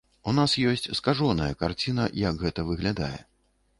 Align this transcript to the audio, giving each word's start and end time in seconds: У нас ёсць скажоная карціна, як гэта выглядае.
У 0.29 0.31
нас 0.37 0.55
ёсць 0.69 0.87
скажоная 0.99 1.49
карціна, 1.61 2.07
як 2.23 2.43
гэта 2.45 2.67
выглядае. 2.71 3.15